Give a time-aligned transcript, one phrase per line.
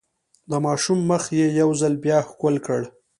[0.49, 2.81] د ماشوم مخ يې يو ځل بيا ښکل کړ.